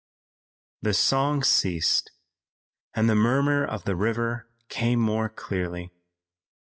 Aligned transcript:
The 0.81 0.95
song 0.95 1.43
ceased 1.43 2.09
and 2.95 3.07
the 3.07 3.13
murmur 3.13 3.63
of 3.63 3.83
the 3.83 3.95
river 3.95 4.49
came 4.67 4.99
more 4.99 5.29
clearly. 5.29 5.91